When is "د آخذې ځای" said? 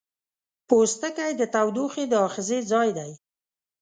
2.07-2.89